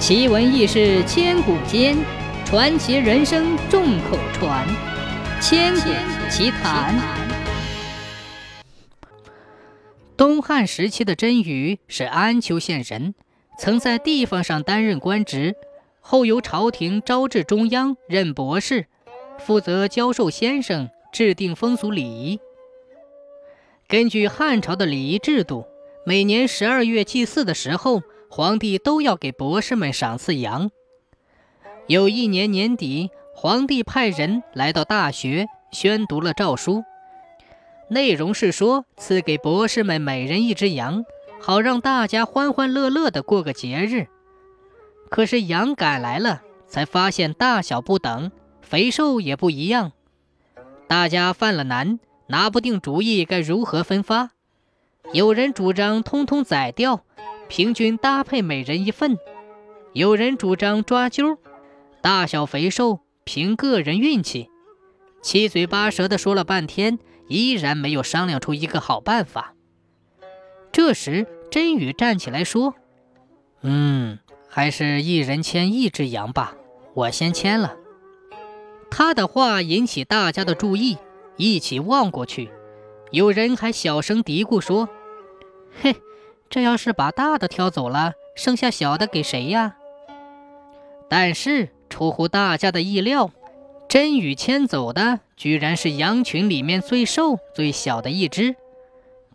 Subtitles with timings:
[0.00, 1.94] 奇闻异事千古间，
[2.46, 4.66] 传奇人生众口传。
[5.42, 5.90] 千古
[6.30, 6.98] 奇谈。
[10.16, 13.14] 东汉时期的甄宇是安丘县人，
[13.58, 15.54] 曾在地方上担任官职，
[16.00, 18.86] 后由朝廷招至中央任博士，
[19.38, 22.40] 负责教授先生制定风俗礼仪。
[23.86, 25.66] 根据汉朝的礼仪制度，
[26.06, 28.02] 每年十二月祭祀的时候。
[28.32, 30.70] 皇帝都要给博士们赏赐羊。
[31.88, 36.84] 有一年年底，皇帝派人来到大学，宣读了诏书，
[37.88, 41.04] 内容是说赐给博士们每人一只羊，
[41.40, 44.06] 好让大家欢欢乐乐地过个节日。
[45.08, 48.30] 可是羊赶来了，才发现大小不等，
[48.62, 49.90] 肥瘦也不一样，
[50.86, 54.30] 大家犯了难，拿不定主意该如何分发。
[55.12, 57.02] 有人主张通通宰掉。
[57.50, 59.18] 平均搭配每人一份，
[59.92, 61.36] 有人主张抓阄，
[62.00, 64.48] 大小肥瘦凭个人运气，
[65.20, 69.56] 七嘴八舌的说了半天，依然没有商量出一个好办法。
[70.70, 72.76] 这时，真宇站起来说
[73.62, 76.54] ：“嗯，还是一人牵一只羊吧，
[76.94, 77.76] 我先牵了。”
[78.92, 80.98] 他的话引起大家的注意，
[81.36, 82.48] 一起望过去，
[83.10, 84.88] 有人还小声嘀咕说
[85.82, 85.96] ：“嘿。”
[86.50, 89.76] 这要是把大的挑走了，剩下小的给谁呀？
[91.08, 93.30] 但是出乎大家的意料，
[93.88, 98.56] 真宇牵走的居然是羊群里面最瘦、最小的一只。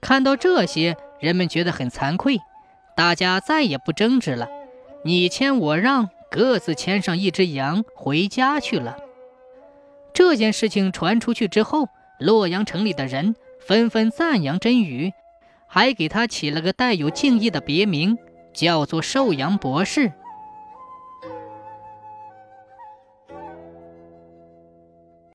[0.00, 2.40] 看到这些，人们觉得很惭愧，
[2.96, 4.48] 大家再也不争执了，
[5.04, 8.96] 你牵我让，各自牵上一只羊回家去了。
[10.14, 15.12] 这件事情传出去之后，洛阳城里的人纷纷赞扬真宇。
[15.74, 18.18] 还给他起了个带有敬意的别名，
[18.52, 20.12] 叫做“寿阳博士”。